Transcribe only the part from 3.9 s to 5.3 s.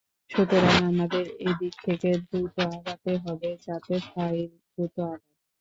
File দ্রুত আগায়।